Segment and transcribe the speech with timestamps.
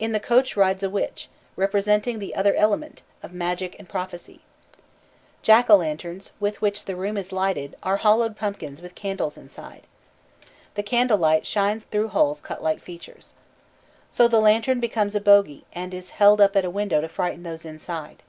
[0.00, 4.40] In the coach rides a witch, representing the other element, of magic and prophecy.
[5.40, 9.82] Jack o' lanterns, with which the room is lighted, are hollowed pumpkins with candles inside.
[10.74, 13.34] The candle light shines through holes cut like features.
[14.08, 17.44] So the lantern becomes a bogy, and is held up at a window to frighten
[17.44, 18.24] those inside.